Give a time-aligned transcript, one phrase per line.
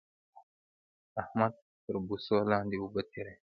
[1.21, 1.53] احمد
[1.85, 3.35] تر بوسو لاندې اوبه تېروي